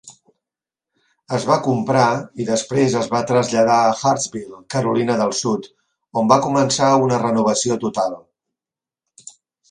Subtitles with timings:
[1.35, 2.05] Es va comprar,
[2.45, 5.67] i després es va traslladar a Hartsville, Carolina del Sud,
[6.23, 8.17] on va començar una renovació total.